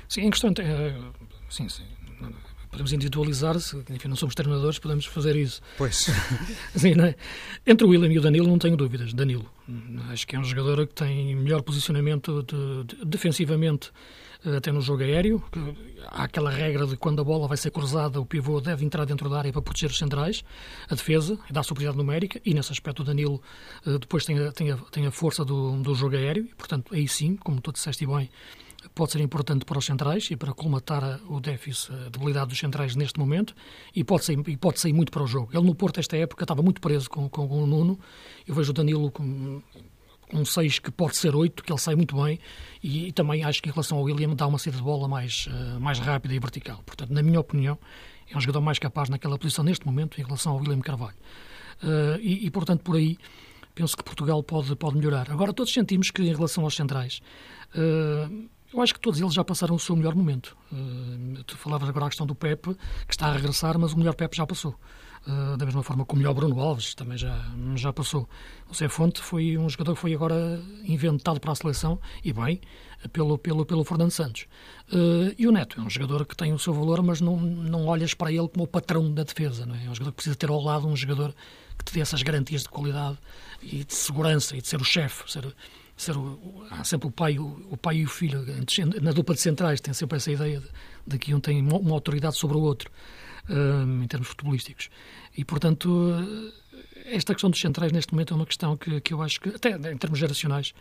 [0.08, 0.52] Sim, em questão.
[0.52, 1.84] Uh, sim, sim
[2.70, 5.62] podemos individualizar-se, enfim, não somos treinadores, podemos fazer isso.
[5.78, 6.10] Pois.
[6.76, 7.16] Sim, é?
[7.66, 9.14] Entre o William e o Danilo, não tenho dúvidas.
[9.14, 9.50] Danilo,
[10.12, 13.92] acho que é um jogador que tem melhor posicionamento de, de, defensivamente,
[14.58, 15.44] até no jogo aéreo.
[16.08, 19.30] Há aquela regra de quando a bola vai ser cruzada, o pivô deve entrar dentro
[19.30, 20.44] da área para proteger os centrais,
[20.90, 23.42] a defesa, dá superioridade numérica, e nesse aspecto o Danilo
[23.86, 26.94] eh, depois tem a, tem a, tem a força do, do jogo aéreo, e, portanto,
[26.94, 28.30] aí sim, como tu disseste bem,
[28.94, 32.96] pode ser importante para os centrais e para colmatar o déficit, a debilidade dos centrais
[32.96, 33.56] neste momento
[33.96, 35.50] e pode, sair, e pode sair muito para o jogo.
[35.54, 38.00] Ele no Porto, esta época, estava muito preso com, com o Nuno.
[38.48, 39.62] Eu vejo o Danilo com
[40.34, 42.40] um 6 que pode ser 8, que ele sai muito bem
[42.82, 45.48] e, e, também acho que em relação ao William dá uma saída de bola mais,
[45.48, 46.82] uh, mais rápida e vertical.
[46.86, 47.78] Portanto, na minha opinião,
[48.30, 51.16] é um jogador mais capaz naquela posição neste momento em relação ao William Carvalho.
[51.84, 53.18] Uh, e, e, portanto, por aí
[53.76, 55.30] penso que Portugal pode, pode melhorar.
[55.30, 57.22] Agora, todos sentimos que em relação aos centrais,
[57.76, 60.58] uh, eu acho que todos eles já passaram o seu melhor momento.
[60.72, 62.74] Uh, tu falavas agora a questão do Pepe,
[63.08, 64.76] que está a regressar, mas o melhor Pepe já passou.
[65.28, 67.36] Uh, da mesma forma que o Bruno Alves também já,
[67.76, 68.30] já passou.
[68.70, 72.62] O Zé Fonte foi um jogador que foi agora inventado para a seleção, e bem,
[73.12, 74.46] pelo, pelo, pelo Fernando Santos.
[74.92, 77.88] Uh, e o Neto é um jogador que tem o seu valor, mas não, não
[77.88, 79.66] olhas para ele como o patrão da defesa.
[79.66, 79.86] Não é?
[79.86, 81.34] é um jogador que precisa ter ao lado um jogador
[81.78, 83.18] que te dê essas garantias de qualidade
[83.64, 85.54] e de segurança e de ser o chefe, ser
[85.98, 88.46] ser o, há sempre o pai, o, o, pai e o filho.
[89.02, 90.68] Na dupla de centrais tem sempre essa ideia de,
[91.08, 92.92] de que um tem uma, autoridade sobre o outro,
[93.50, 94.90] em termos futebolísticos.
[95.38, 96.12] E, portanto,
[97.06, 99.72] esta questão dos centrais neste momento é uma questão que, que eu acho que, até
[99.92, 100.74] em termos geracionais,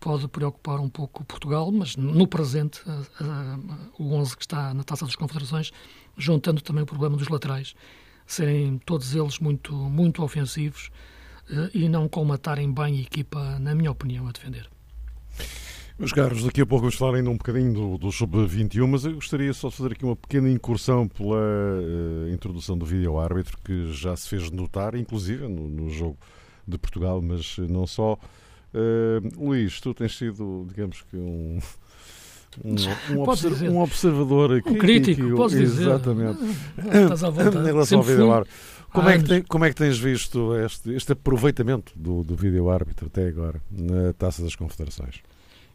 [0.00, 3.58] pode preocupar um pouco Portugal, mas no presente, a, a,
[3.98, 5.70] o 11 que está na Taça das Confederações,
[6.16, 7.74] juntando também o problema dos laterais,
[8.26, 10.90] serem todos eles muito, muito ofensivos,
[11.50, 14.68] eh, e não colmatarem bem a equipa, na minha opinião, a defender.
[16.00, 19.12] Meus caros, daqui a pouco vamos falar ainda um bocadinho do, do Sub-21, mas eu
[19.12, 24.16] gostaria só de fazer aqui uma pequena incursão pela uh, introdução do vídeo-árbitro, que já
[24.16, 26.16] se fez notar, inclusive no, no, jogo
[26.66, 28.18] de Portugal, mas não só.
[28.72, 31.58] Uh, Luís, tu tens sido, digamos que, um,
[32.64, 32.74] um,
[33.16, 35.82] um, observ um observador um crítico, podes dizer.
[35.82, 36.38] Exatamente.
[36.78, 37.58] Estás à vontade.
[37.58, 38.56] em relação ao vídeo-árbitro.
[38.90, 43.08] Como é, que tem, como é que tens visto este, este aproveitamento do, do vídeo-árbitro
[43.08, 45.20] até agora na Taça das Confederações?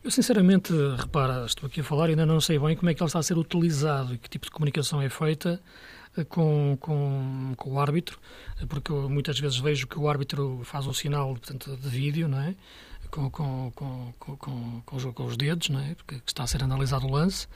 [0.06, 3.02] Eu, sinceramente, repara, estou aqui a falar e ainda não sei bem como é que
[3.02, 5.60] ele está a ser utilizado e que tipo de comunicação é feita
[6.16, 8.20] eh, com, com, com o árbitro,
[8.70, 12.40] porque eu muitas vezes vejo que o árbitro faz um sinal portanto, de vídeo, não
[12.40, 12.54] é?
[13.10, 15.96] Com, com, com, com, com, com os dedos, não é?
[15.96, 17.48] Porque está a ser analisado o lance.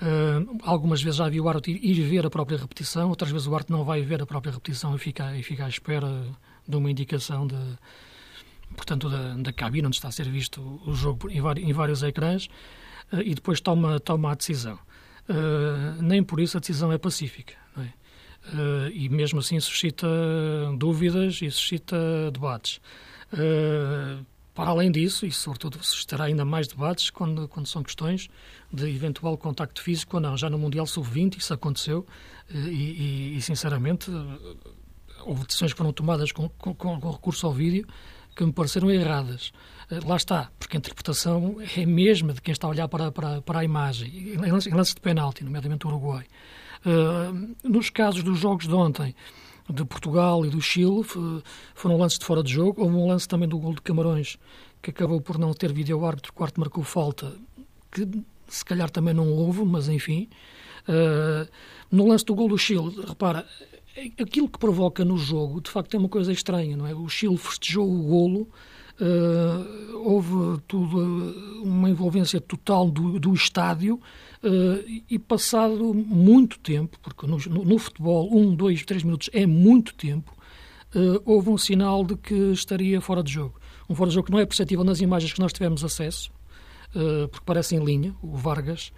[0.00, 3.54] Uh, algumas vezes já vi o árbitro ir ver a própria repetição, outras vezes o
[3.56, 6.24] árbitro não vai ver a própria repetição e fica, e fica à espera
[6.64, 7.56] de uma indicação de,
[8.76, 12.46] portanto, da, da cabine onde está a ser visto o jogo em, em vários ecrãs
[13.12, 14.78] uh, e depois toma, toma a decisão.
[15.28, 17.54] Uh, nem por isso a decisão é pacífica.
[17.76, 17.98] É?
[18.94, 20.06] e mesmo assim suscita
[20.78, 22.80] dúvidas e suscita debates.
[24.58, 28.28] Para além disso, e sobretudo suscitará ainda mais debates quando, quando são questões
[28.72, 30.36] de eventual contacto físico ou não.
[30.36, 32.04] Já no Mundial Sub-20 isso aconteceu
[32.52, 34.10] eh, e, e, e, sinceramente,
[35.24, 37.86] houve decisões que foram tomadas com, com, com, recurso ao vídeo
[38.38, 39.52] que me pareceram erradas.
[39.90, 43.10] Eh, lá está, porque a interpretação é a mesma de quem está a olhar para,
[43.10, 46.24] para, para a imagem, em lance de penalti, nomeadamente o Uruguai.
[46.86, 49.12] Uh, nos casos dos jogos de ontem,
[49.68, 51.02] de Portugal e do Chile,
[51.74, 52.80] foram lances de fora de jogo.
[52.80, 54.38] Houve um lance também do gol de Camarões,
[54.80, 57.34] que acabou por não ter vídeo-árbitro, o quarto marcou falta,
[57.90, 58.08] que
[58.46, 60.28] se calhar também não houve, mas enfim.
[60.88, 61.50] Uh,
[61.90, 63.44] no lance do gol do Chile, repara,
[64.20, 66.94] aquilo que provoca no jogo, de facto, é uma coisa estranha, não é?
[66.94, 68.48] O Chile festejou o golo,
[69.00, 77.26] uh, houve tudo, uma envolvência total do, do estádio uh, e passado muito tempo, porque
[77.26, 80.36] no, no, futebol, um, dois, três minutos é muito tempo,
[81.26, 83.60] houve um sinal de que estaria fora de jogo.
[83.90, 86.30] Um fora de jogo que não é perceptível nas imagens que nós tivemos acesso,
[86.94, 88.92] eh, porque parece em linha, o Vargas,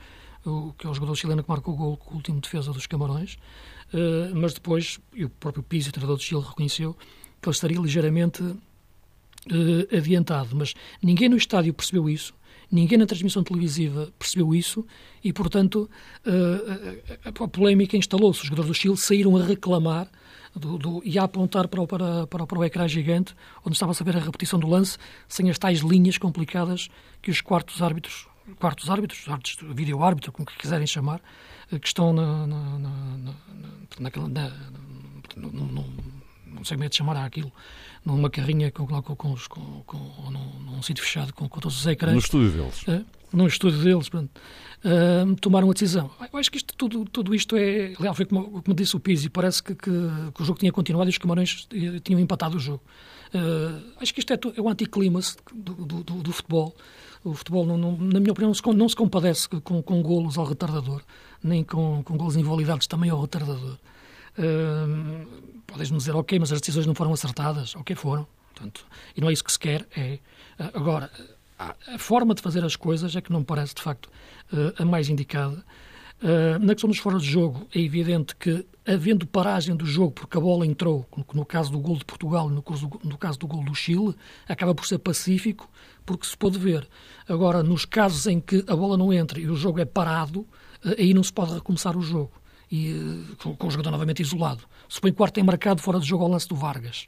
[0.45, 2.87] o, que é o jogador chileno que marca o gol com o último defesa dos
[2.87, 3.37] Camarões,
[3.93, 6.97] uh, mas depois, e o próprio Pizzi, o treinador do Chile, reconheceu
[7.41, 12.35] que ele estaria ligeiramente uh, adiantado, mas ninguém no estádio percebeu isso,
[12.71, 14.87] ninguém na transmissão televisiva percebeu isso
[15.23, 15.89] e, portanto,
[16.27, 18.41] uh, a, a, polémica instalou-se.
[18.41, 20.09] Os jogadores do Chile saíram a reclamar
[20.55, 24.03] do, do, e a apontar para o, para, para, para o ecrã gigante, onde estava-se
[24.03, 24.99] a ver a repetição do lance,
[25.29, 26.89] sem as tais linhas complicadas
[27.23, 31.21] que os quartos árbitros quartos árbitros, árbitros, vídeo árbitro, como que quiserem chamar,
[31.71, 32.91] eh, que estão na, na, na,
[34.01, 34.51] naquela, na,
[35.37, 35.85] no, no,
[36.47, 37.53] não sei como é de chamar aquilo,
[38.05, 41.87] numa carrinha com, com, com, com, com num, num sítio fechado com, com todos os
[41.87, 42.15] ecrãs.
[42.15, 42.89] No estúdio deles.
[42.89, 44.31] É, no estúdio deles, pronto,
[44.85, 46.11] uh, tomaram a decisão.
[46.33, 47.95] Eu acho que isto, tudo, tudo isto é.
[47.99, 49.91] Aliás, foi como, como disse o Pizzi, parece que, que,
[50.35, 51.69] que, o jogo tinha continuado e os Camarões
[52.03, 52.83] tinham empatado o jogo.
[53.33, 56.75] Uh, acho que isto é, é o anticlimax do, do, do, do futebol.
[57.23, 61.03] O futebol, não, não, na minha opinião, não se, compadece com, com golos ao retardador,
[61.43, 63.77] nem com, com golos invalidados também ao retardador.
[64.39, 67.77] Uh, Podes-me dizer, ok, mas as decisões não foram acertadas.
[67.77, 68.27] Ok, foram.
[68.53, 68.85] Portanto,
[69.17, 69.87] e não é isso que se quer.
[69.97, 70.19] É,
[70.59, 71.11] uh, agora,
[71.59, 74.07] a, a, forma de fazer as coisas é que não parece, de facto,
[74.53, 75.63] uh, a mais indicada.
[76.23, 80.37] Uh, na questão dos fora de jogo, é evidente que, havendo paragem do jogo, porque
[80.37, 82.63] a bola entrou, no, caso do gol de Portugal e no,
[83.17, 84.15] caso do gol do Chile,
[84.47, 85.67] acaba por ser pacífico,
[86.05, 86.87] porque se pode ver.
[87.27, 90.95] Agora, nos casos em que a bola não entra e o jogo é parado, uh,
[90.99, 92.33] aí não se pode recomeçar o jogo,
[92.71, 94.65] e, uh, com, o jogador novamente isolado.
[94.91, 97.07] Suponho que o quarto tem marcado fora de jogo ao lance do Vargas,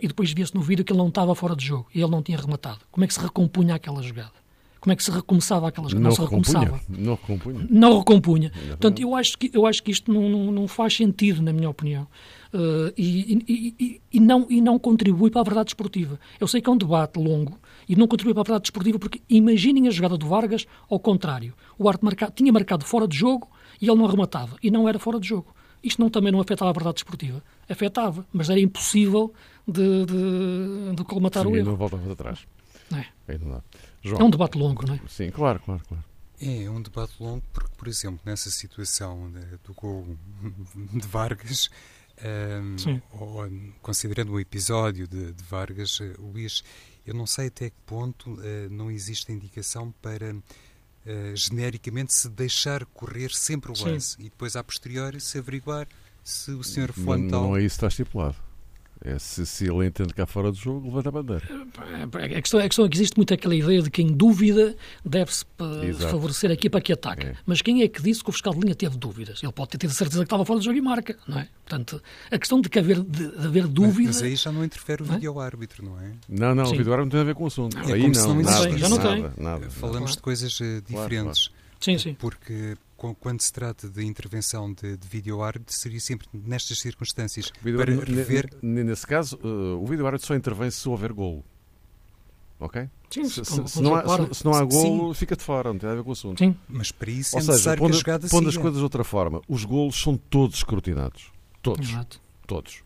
[0.00, 2.22] e depois via-se no vídeo que ele não estava fora de jogo e ele não
[2.22, 2.78] tinha rematado.
[2.92, 4.43] Como é que se recompunha aquela jogada?
[4.84, 6.78] Como é que se recomeçava aquelas não, não se recomeçava.
[6.90, 7.66] Não recompunha.
[7.70, 8.52] Não recompunha.
[8.68, 11.70] Portanto, eu acho que, eu acho que isto não, não, não faz sentido, na minha
[11.70, 12.06] opinião.
[12.52, 16.20] Uh, e, e, e, e, não, e não contribui para a verdade esportiva.
[16.38, 19.22] Eu sei que é um debate longo e não contribui para a verdade esportiva porque
[19.26, 21.54] imaginem a jogada do Vargas ao contrário.
[21.78, 23.48] O Arte marca, tinha marcado fora de jogo
[23.80, 24.58] e ele não rematava.
[24.62, 25.54] E não era fora de jogo.
[25.82, 27.42] Isto não, também não afetava a verdade esportiva.
[27.70, 29.32] Afetava, mas era impossível
[29.66, 31.70] de, de, de colmatar Sim, o erro.
[31.70, 32.46] não voltava atrás.
[32.92, 33.32] É.
[33.32, 33.62] Aí não dá.
[34.04, 34.20] João.
[34.20, 35.00] É um debate longo, não é?
[35.08, 36.04] Sim, claro, claro, claro.
[36.40, 40.06] É, é um debate longo porque, por exemplo, nessa situação de, do gol
[40.92, 41.70] de Vargas,
[42.22, 46.62] um, ou, considerando o episódio de, de Vargas, uh, Luís,
[47.06, 50.42] eu não sei até que ponto uh, não existe indicação para uh,
[51.34, 54.20] genericamente se deixar correr sempre o lance Sim.
[54.20, 55.88] e depois, a posteriori, se averiguar
[56.22, 58.36] se o senhor foi Não, não é isso que está estipulado.
[59.04, 61.44] É, se, se ele entende cá fora do jogo, levanta a bandeira.
[62.12, 65.44] A questão, a questão é que existe muito aquela ideia de que, em dúvida, deve-se
[66.10, 67.28] favorecer a equipa que ataca.
[67.28, 67.36] É.
[67.44, 69.42] Mas quem é que disse que o fiscal de linha teve dúvidas?
[69.42, 71.48] Ele pode ter tido certeza que estava fora do jogo e marca, não é?
[71.66, 74.08] Portanto, a questão de, que haver, de, de haver dúvida...
[74.08, 75.14] Mas, mas, aí já não interfere o é?
[75.14, 76.12] vídeo-árbitro, não é?
[76.28, 76.74] Não, não, Sim.
[76.74, 77.78] o vídeo-árbitro não tem a ver com o assunto.
[77.78, 79.22] É aí não, não nada, já não nada, tem.
[79.22, 80.88] Nada, nada, Falamos de coisas uh, diferentes.
[80.88, 81.64] Claro, claro.
[81.80, 82.14] Sim, sim.
[82.14, 82.76] Porque
[83.12, 87.50] quando se trata de intervenção de, de vídeo-árbitro, seria sempre nestas circunstâncias.
[87.50, 88.50] Para rever...
[88.62, 91.44] Nesse caso, uh, o vídeo-árbitro só intervém se houver golo.
[92.60, 92.88] Ok?
[93.10, 95.18] Sim, se, se, se, não há, se, se, não há golo, Sim.
[95.18, 96.38] fica de fora, não tem a ver com o assunto.
[96.38, 96.56] Sim.
[96.68, 98.62] Mas para isso Ou é seja, necessário pondo, que a jogada pondo as siga.
[98.62, 101.30] coisas de outra forma, os golos são todos escrutinados.
[101.60, 101.88] Todos.
[101.88, 102.20] Exato.
[102.46, 102.82] Todos.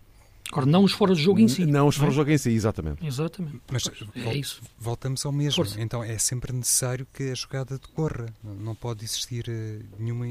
[0.51, 1.67] Agora, não os fora de jogo em si.
[1.67, 3.07] Não os fora de jogo em si, exatamente.
[3.07, 3.61] Exatamente.
[3.71, 4.63] Mas pois, é isso.
[4.79, 5.57] voltamos ao mesmo.
[5.57, 5.81] Força.
[5.81, 8.33] Então é sempre necessário que a jogada decorra.
[8.43, 10.27] Não pode existir uh, nenhuma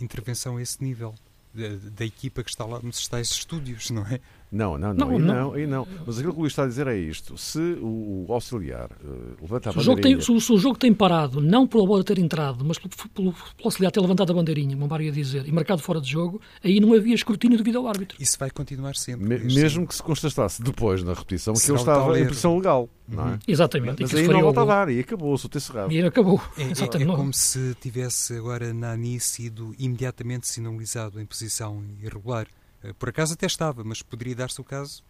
[0.00, 1.14] intervenção a esse nível.
[1.54, 4.20] Da, da, equipa que está lá nos tais estúdios, não é?
[4.52, 5.34] Não, não, não, Não, aí não.
[5.34, 5.88] não, aí não.
[6.06, 7.38] Mas aquilo que o Luís está a dizer é isto.
[7.38, 10.20] Se o, o auxiliar uh, levanta a Se jogo tem, bandeirinha...
[10.20, 13.32] se, o- se o jogo tem parado, não pela bola ter entrado, mas pelo, pelo,
[13.32, 13.34] pelo
[13.64, 16.38] auxiliar ter levantado a bandeirinha, como o Mário ia dizer, e marcado fora de jogo,
[16.62, 18.16] aí não havia escrutínio devido ao árbitro.
[18.20, 19.26] Isso vai continuar sempre.
[19.26, 23.28] Me- mesmo que se constatasse depois na repetição que ele estava em posição legal, não
[23.30, 23.38] é?
[23.48, 24.00] Exatamente.
[24.00, 25.90] e Mas que aí não volta a dar e acabou-se o ter cerrado.
[25.90, 26.38] E acabou.
[26.58, 27.10] É, é- Exatamente.
[27.10, 32.46] é como se tivesse agora Nani sido imediatamente sinalizado em posição irregular.
[32.82, 35.02] Eh, Por acaso até estava, mas poderia dar-se o caso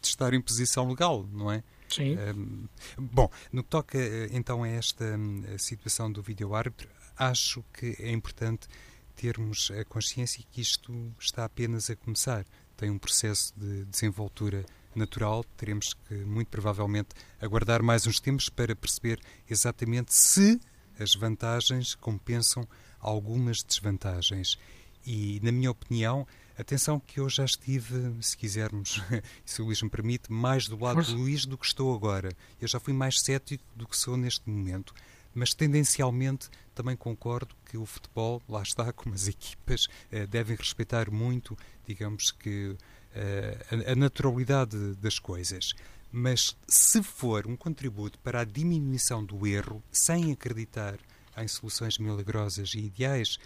[0.00, 1.62] de estar em posição legal, não é?
[1.88, 2.16] Sim.
[2.16, 7.64] Um, bom, no que toca eh, então a esta hum, a situação do vídeo-árbitro, acho
[7.72, 8.68] que é importante
[9.16, 12.46] termos a consciência que isto está apenas a começar.
[12.76, 18.74] Tem um processo de desenvoltura natural, teremos que, muito provavelmente, aguardar mais uns tempos para
[18.74, 20.58] perceber exatamente se
[20.98, 22.66] as vantagens compensam
[22.98, 24.58] algumas desvantagens.
[25.04, 26.26] E, na minha opinião,
[26.60, 29.00] atenção que eu já estive, se quisermos,
[29.44, 32.30] se o Luís me permite, mais do lado do Luís do que estou agora.
[32.60, 34.94] Eu já fui mais cético do que sou neste momento.
[35.32, 41.10] Mas tendencialmente também concordo que o futebol, lá está, como as equipas, eh, devem respeitar
[41.10, 41.56] muito,
[41.86, 42.76] digamos que,
[43.14, 45.72] eh, a, a naturalidade das coisas.
[46.12, 50.98] Mas se for um contributo para a diminuição do erro, sem acreditar
[51.36, 53.38] em soluções milagrosas e ideais,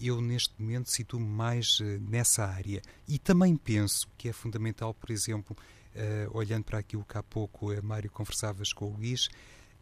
[0.00, 2.82] eu neste momento situo mais uh, nessa área.
[3.06, 5.56] E também penso que é fundamental, por exemplo,
[5.94, 9.28] uh, olhando para aquilo que há pouco, uh, Mário, conversavas com o Luís,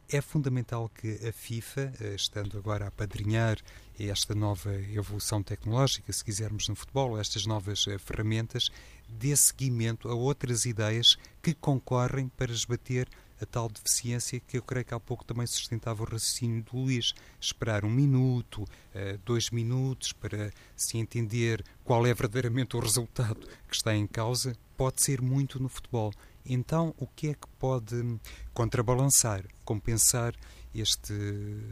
[0.09, 3.59] é fundamental que a FIFA, estando agora a apadrinhar
[3.99, 8.69] esta nova evolução tecnológica, se quisermos no futebol, estas novas ferramentas,
[9.09, 13.09] dê seguimento a outras ideias que concorrem para esbater
[13.41, 17.13] a tal deficiência que eu creio que há pouco também sustentava o raciocínio do Luís.
[17.41, 23.77] Esperar um minuto, eh, dois minutos para se entender qual é verdadeiramente o resultado que
[23.77, 26.13] está em causa, pode ser muito no futebol.
[26.45, 28.19] Então, o que é que pode
[28.55, 30.35] contrabalançar, compensar
[30.81, 31.15] este,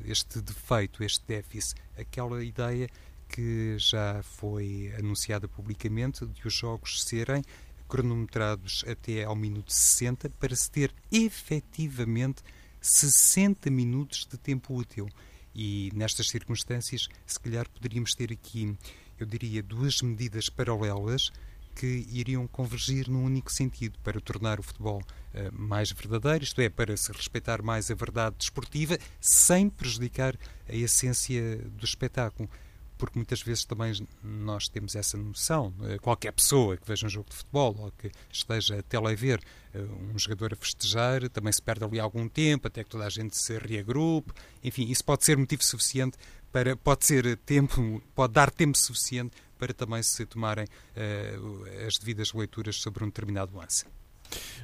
[0.04, 1.74] este defeito, este déficit?
[1.98, 2.88] Aquela ideia
[3.28, 7.42] que já foi anunciada publicamente de os jogos serem
[7.88, 12.42] cronometrados até ao minuto 60 para se ter efetivamente
[12.80, 15.08] 60 minutos de tempo útil.
[15.54, 18.76] E nestas circunstâncias, se calhar poderíamos ter aqui,
[19.18, 21.30] eu diria, duas medidas paralelas
[21.74, 26.68] que iriam convergir num único sentido para tornar o futebol uh, mais verdadeiro, isto é,
[26.68, 30.36] para se respeitar mais a verdade desportiva, sem prejudicar
[30.68, 32.48] a essência do espetáculo
[32.96, 35.74] porque muitas vezes também nós temos essa noção.
[35.82, 39.80] Eh, qualquer pessoa que veja um jogo de futebol ou que esteja a telever eh,
[40.14, 43.36] um jogador a festejar também se perde ali algum tempo até que toda a gente
[43.36, 44.32] se reagrupe.
[44.62, 46.16] Enfim, isso pode ser motivo suficiente
[46.52, 46.76] para.
[46.76, 52.76] pode ser tempo, pode dar tempo suficiente para também se tomarem uh, as devidas leituras
[52.76, 53.86] sobre um determinado lance.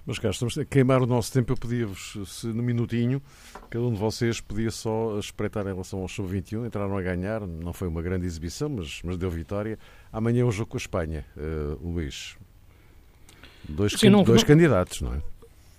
[0.05, 1.53] Mas cá estamos a queimar o nosso tempo.
[1.53, 3.23] Eu pedia-vos, se no minutinho,
[3.71, 6.67] cada um de vocês podia só espreitar em relação ao Sub-21.
[6.67, 9.79] Entraram a ganhar, não foi uma grande exibição, mas, mas deu vitória.
[10.13, 12.37] Amanhã é um jogo com a Espanha, uh, Luís.
[13.67, 14.49] Dois, Sim, não, dois não...
[14.49, 15.23] candidatos, não é?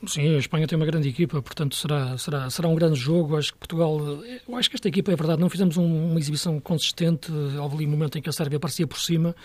[0.08, 3.38] Sim, a Espanha tem uma grande equipa, portanto será, será, será um grande jogo.
[3.38, 4.00] Acho que Portugal,
[4.48, 7.32] eu acho que esta equipa é verdade, não fizemos um, uma exibição consistente.
[7.32, 9.36] Houve ali um momento em que a Sérvia aparecia por cima,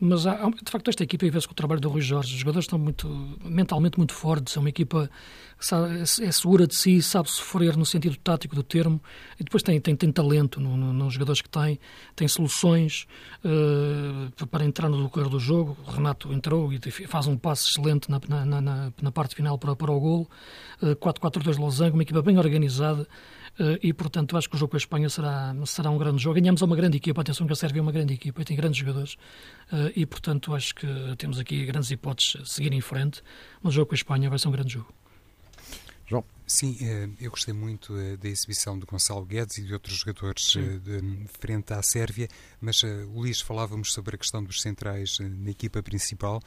[0.00, 2.40] mas há, de facto esta equipa, e vê-se com o trabalho do Rui Jorge, os
[2.40, 3.08] jogadores estão muito,
[3.44, 5.10] mentalmente muito fortes, é uma equipa
[5.58, 9.00] sabe, é, é segura de si, sabe sofrer no sentido tático do termo,
[9.38, 11.78] e depois tem, tem, tem talento no, no, nos jogadores que tem,
[12.14, 13.06] tem soluções
[13.44, 15.76] uh, para entrar no decorrer do jogo.
[15.86, 19.74] O Renato entrou e faz um passe excelente na, na, na, na parte final para,
[19.74, 20.30] para o gol.
[20.82, 23.06] Uh, 4-4-2 Losango, uma equipa bem organizada.
[23.58, 26.40] Uh, e, portanto, acho que o jogo com a Espanha será, será um grande jogo.
[26.40, 28.78] Ganhamos uma grande equipa, atenção que a Sérvia é uma grande equipa e tem grandes
[28.78, 29.14] jogadores.
[29.72, 30.86] Uh, e, portanto, acho que
[31.16, 33.20] temos aqui grandes hipóteses de seguir em frente.
[33.60, 34.94] Mas o jogo com a Espanha vai ser um grande jogo.
[36.06, 36.24] João.
[36.46, 41.26] Sim, eh, eu gostei muito da exibição de Gonçalo Guedes e de outros jogadores de,
[41.38, 42.26] frente à Sérvia,
[42.58, 42.82] mas,
[43.12, 46.40] Luís, falávamos sobre a questão dos centrais na equipa principal,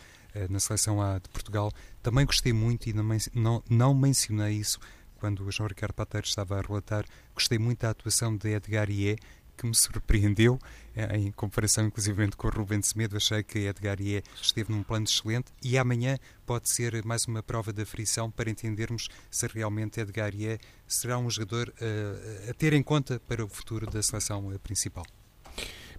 [0.49, 1.72] na seleção A de Portugal.
[2.01, 4.80] Também gostei muito e não, não, não mencionei isso
[5.22, 7.06] quando o João Ricardo Pateiro estava a relatar,
[7.36, 9.18] gostei muito da atuação de Edgar Ié,
[9.56, 10.58] que me surpreendeu,
[10.96, 15.06] eh, em comparação inclusivamente com o Rubens Semedo, achei que Edgar Ié esteve num plano
[15.06, 20.34] excelente e amanhã pode ser mais uma prova de aflição para entendermos se realmente Edgar
[20.34, 20.58] Ié
[20.88, 25.06] será um jogador uh, a ter em conta para o futuro da seleção principal.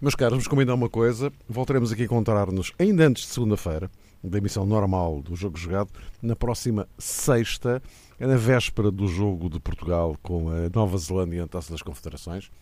[0.01, 3.89] Meus caros, vamos combinar uma coisa, voltaremos aqui a encontrar-nos ainda antes de segunda-feira,
[4.23, 7.81] da emissão normal do Jogo Jogado, na próxima sexta,
[8.23, 12.53] é na véspera do jogo de Portugal com a Nova Zelândia na Taça das Confederações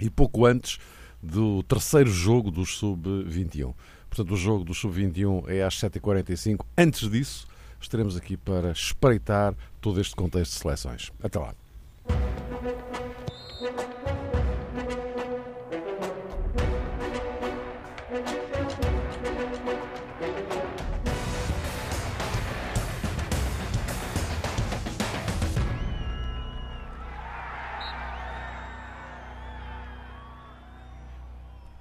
[0.00, 0.78] e pouco antes
[1.22, 3.74] do terceiro jogo dos Sub-21.
[4.08, 6.64] Portanto, o jogo dos Sub-21 é às 7h45.
[6.78, 7.46] Antes disso,
[7.78, 11.12] estaremos aqui para espreitar todo este contexto de seleções.
[11.22, 11.54] Até lá.